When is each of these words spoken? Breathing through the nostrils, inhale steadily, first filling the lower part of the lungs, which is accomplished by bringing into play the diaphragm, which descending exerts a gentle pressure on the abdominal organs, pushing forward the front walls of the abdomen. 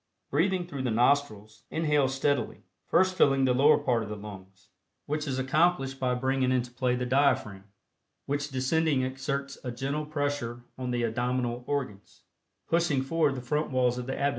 Breathing 0.31 0.65
through 0.65 0.81
the 0.81 0.89
nostrils, 0.89 1.61
inhale 1.69 2.07
steadily, 2.07 2.63
first 2.87 3.13
filling 3.13 3.45
the 3.45 3.53
lower 3.53 3.77
part 3.77 4.01
of 4.01 4.09
the 4.09 4.15
lungs, 4.17 4.69
which 5.05 5.27
is 5.27 5.37
accomplished 5.37 5.99
by 5.99 6.15
bringing 6.15 6.51
into 6.51 6.71
play 6.71 6.95
the 6.95 7.05
diaphragm, 7.05 7.65
which 8.25 8.49
descending 8.49 9.03
exerts 9.03 9.59
a 9.63 9.69
gentle 9.69 10.07
pressure 10.07 10.63
on 10.75 10.89
the 10.89 11.03
abdominal 11.05 11.63
organs, 11.67 12.23
pushing 12.67 13.03
forward 13.03 13.35
the 13.35 13.41
front 13.41 13.69
walls 13.69 13.99
of 13.99 14.07
the 14.07 14.13
abdomen. 14.13 14.29